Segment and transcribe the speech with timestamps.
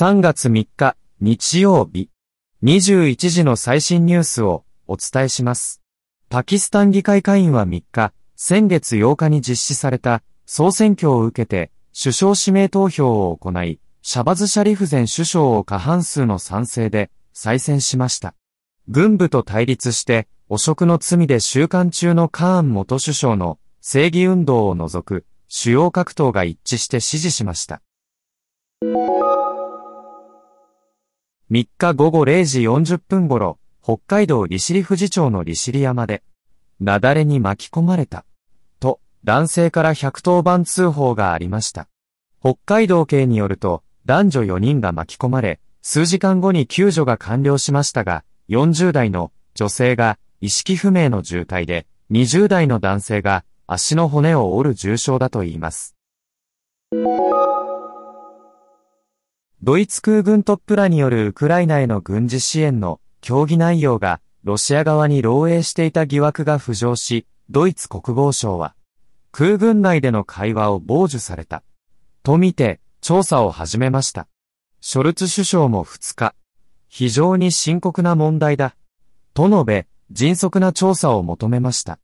[0.00, 2.08] 3月3日、日曜日。
[2.62, 5.82] 21時の最新ニュースをお伝えします。
[6.28, 18.36] パキスタン議会会員は3日、先月8日に実施された総選挙を受けて首相指名投票を行い、シャバズ・シャリフ前首相を過半数の賛成で再選しました。
[18.86, 27.82] 軍部と対立して汚職の罪で収監中のカーン元首相の正義運動を除く主要各党が一致して支持しました。
[31.50, 36.22] 3日午後0時40分頃、北海道利尻富士町の利尻山で、
[36.78, 38.26] 雪崩に巻き込まれた。
[38.80, 41.88] と、男性から110番通報がありました。
[42.40, 55.96] 北海道警によると、男女4人が巻き込まれ、数時間後に救助が完了しましたが、40代の女性が意識不明の重体で、20代の男性が足の骨を折る重傷だといいます。
[59.60, 68.76] ドイツ空軍トップらによるウクライナへの軍事支援の協議内容がロシア側に漏洩していた疑惑が浮上し、ドイツ国防省は
[69.32, 71.64] 空軍内での会話を傍受された
[72.22, 74.28] とみて調査を始めました。
[74.80, 76.34] ショルツ首相も2日、
[76.88, 78.76] 非常に深刻な問題だ
[79.34, 81.98] と述べ、迅速な調査を求めました。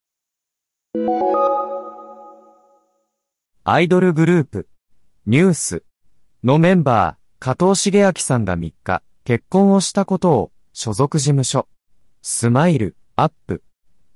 [3.63, 4.69] アイドルグループ、
[5.27, 5.85] ニュース
[6.43, 11.69] のメンバー、加藤茂明さんが3日、結婚をしたことを、所属事務所、
[12.23, 13.63] スマイル、アップ、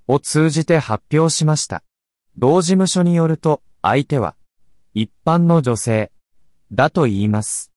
[0.07, 1.83] を通じて発表しました。
[2.39, 4.35] 同事務所によると、相手は、
[4.95, 6.11] 一般の女性、
[6.73, 7.71] だと言います。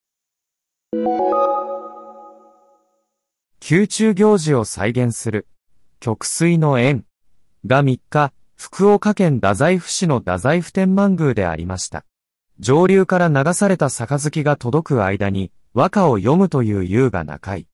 [3.69, 5.47] 宮中行事を再現する、
[5.99, 7.03] 曲水の縁、
[7.65, 12.05] が3日、福岡県太宰府市の太宰府天満宮でありました。
[12.61, 17.65] 上流から流された杯が届く間に、和歌を読むという優雅な会。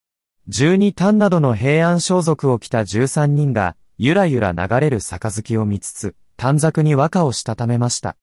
[0.47, 8.15] 十二単などの平安装束を着た十三人が、ゆらゆら流れる杯を見つつ、短冊に和歌をしたためました。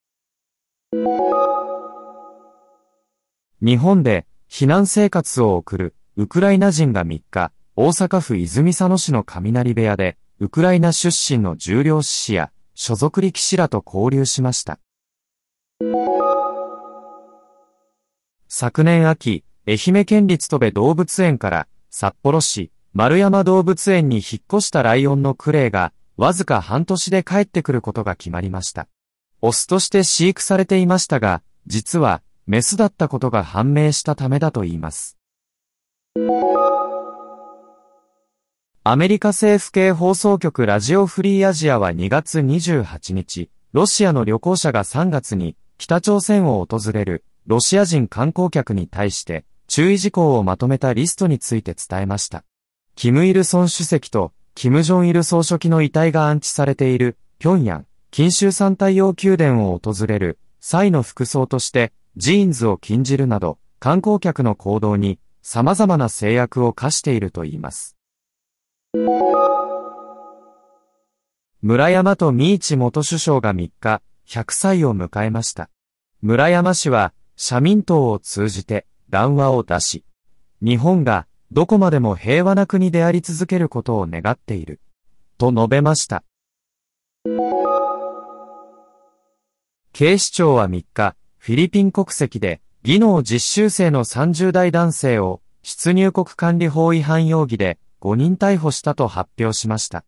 [3.61, 14.79] 日本で避難生活を送るウクライナ人が3日、大阪府泉佐野市の雷部屋で、ウクライナ出身の重量志士や所属力士らと交流しました。
[18.57, 28.87] 昨年秋、愛媛県立戸部動物園から札幌市丸山動物園に引っ越したライオンのクレイがわずか半年で帰ってくることが決まりました。
[29.43, 35.19] オスとして飼育されていましたが、実はメスだったことが判明したためだといいます。
[38.85, 52.45] アメリカ政府系放送局ラジオフリーアジアは2月28日、ロシアの旅行者が3月に北朝鮮を訪れるロシア人観光客に対して注意事項をまとめたリストについて伝えました。
[52.95, 67.97] キム・イルソン主席とキム・ジョン・イル総書記の遺体が安置されている平壌、近州山太陽宮殿を訪れる際の服装としてジーンズを禁じるなど観光客の行動に様々な制約を課しているといいます。
[71.61, 75.69] 村山とミーチ元首相が3日、100歳を迎えました。
[76.23, 80.05] 村山氏は社民党を通じて談話を出し、
[80.63, 84.81] 日本がどこまでも平和な国であり続けることを願っている、
[85.39, 86.25] と述べました。
[89.93, 100.05] 警視庁は3日、フィリピン国籍で技能実習生の30代男性を出入国管理法違反容疑で5人逮捕したと発表しました。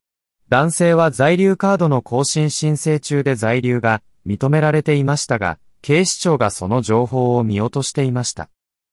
[0.49, 8.51] 男性は在留カードの更新申請中で在留が認められていましたが、警視庁がその情報を見落としていました。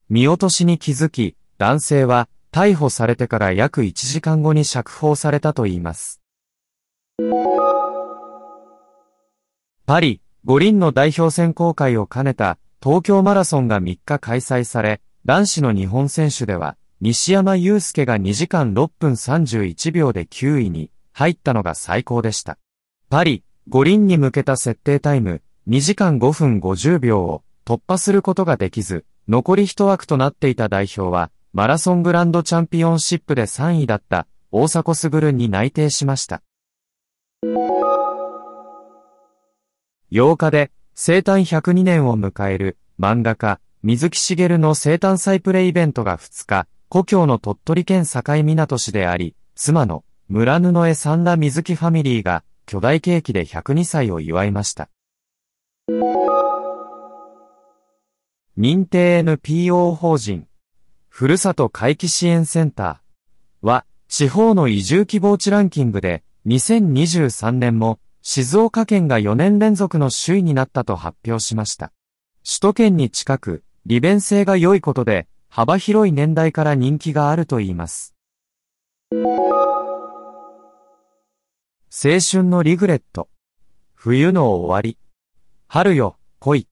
[0.09, 6.21] 見落としに気づき、男性は逮捕されてから約1時間後に釈放されたといいます。
[9.87, 22.59] パリ、五輪の代表選考会を兼ねた東京マラソンが3日開催され、男子の日本選手では、西山雄介が2時間6分31秒で9位に入ったのが最高でした。
[23.09, 36.41] パリ、五輪に向けた設定タイム2時間5分50秒を突破することができず、残り一枠となっていた代表は、マラソングランドチャンピオンシップで3位だった大迫傑に内定しました。
[40.11, 54.89] 8日で生誕102年を迎える漫画家水木しげるの生誕祭プレイベントが2日、故郷の鳥取県境港市であり、妻の村布江三田水木ファミリーが巨大ケーキで102歳を祝いました。
[58.57, 60.47] 認定 NPO 法人、
[61.09, 71.91] ふるさと回帰支援センターは、地方の移住希望地ランキングで、2023年も静岡県が4年連続の首位になったと発表しました。
[72.45, 78.15] 首都圏に近く、利便性が良いことで、幅広い年代から人気があるといいます。
[79.11, 79.19] 青
[82.21, 83.27] 春のリグレット。
[83.95, 84.97] 冬の終わり。
[85.75, 86.67] 春よ、恋。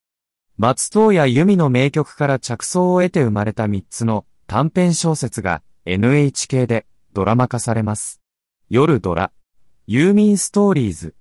[0.60, 8.22] 松任谷由実の名曲から着想を得て生まれた3つの短編小説が NHK でドラマ化されます。
[8.70, 9.32] 夜ドラ。
[9.88, 11.16] ユーミンストーリーズ。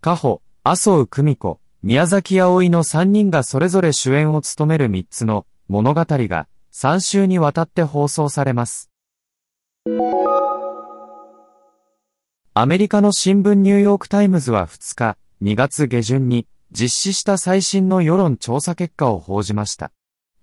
[0.00, 8.92] カホ、麻生久美子、宮崎葵の3人がそれぞれ主演を務める3つの物語が3週にわたって放送されます。
[12.54, 19.92] アメリカの新聞ニューヨークタイムズは2日、2月下旬に実施した最新の世論調査結果を報じました。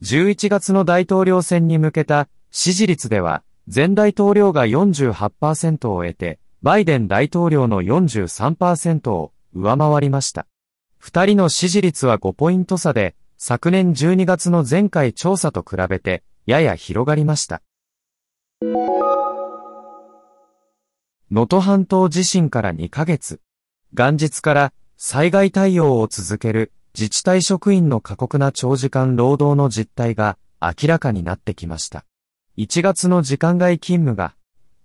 [0.02, 3.44] 11月の大統領選に向けた支持率では、
[3.74, 10.48] 前大統領が48%を得て、バイデン大統領の43%を上回りました。
[10.98, 17.62] 二人の支持率は5ポイント差で、昨年12月の前回調査と比べて、やや広がりました。
[21.30, 23.42] 能登半島地震から2ヶ月。
[23.94, 32.06] 元日から災害対応を続ける自治体職員の過酷な長時間労働の実態が明らかになってきました。
[32.60, 34.36] 1月の時間外勤務が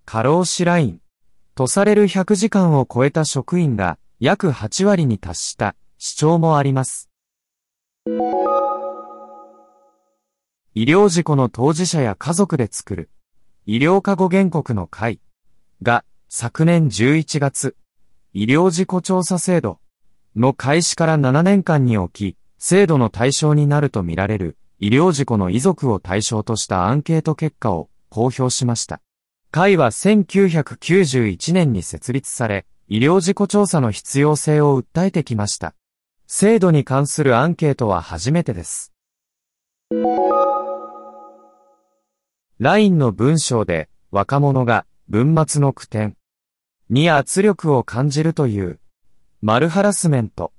[0.05, 1.01] 過労死ライン
[1.53, 7.11] とされる100時間を超えた職員が約8割に達した主張もあります。
[10.73, 13.11] 医療事故の当事者や家族で作る
[13.67, 15.19] 医療過護原告の会
[15.83, 17.75] が昨年11月、
[18.33, 19.79] 医療事故調査制度
[20.37, 29.01] の開始から7年間におき、制度の対象になるとみられる医療事故の遺族を対象としたアンケート結果を公表しました。
[29.49, 35.73] 会は1991年に設立され、医療事故調査の必要性を訴えてきました。
[36.27, 38.93] 制度に関するアンケートは初めてです。
[42.59, 46.15] LINE の文章で若者が文末の句点
[46.89, 48.79] に圧力を感じるという
[49.41, 50.51] マルハラスメント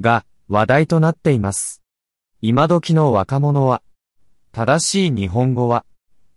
[0.00, 1.82] が話題となっています。
[2.40, 3.82] 今時の若者は
[4.50, 5.84] 正しい日本語は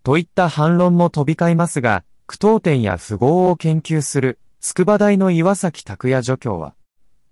[0.04, 6.76] といった反論も飛び交いますが、句読点や符号を研究する筑波大の岩崎拓也助教は、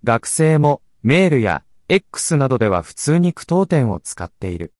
[0.04, 4.72] 学生もメールや X などでは普通に句読点を使っている。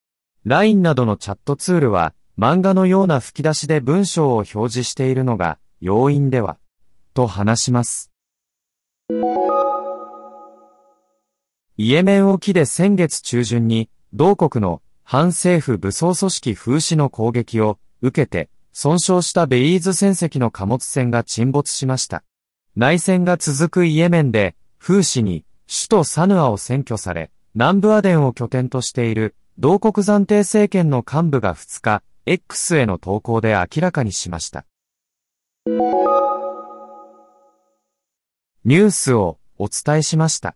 [0.43, 6.57] LINE などのチャットツールは漫画のような吹き出しで文章を表示しているのが要因では、
[7.13, 8.11] と話します。
[11.79, 22.23] イエメン沖で先月中旬に、同国の反政府武装組織風刺の攻撃を受けて、損傷したベイーズ船籍の貨物船が沈没しました。
[22.75, 34.65] 内戦が続くイエメンで、風刺に首都サヌアを占拠され、南部アデンを拠点としている同国暫定政権の幹部が2日、X への投稿で明らかにしました。
[38.65, 40.55] ニュースをお伝えしました。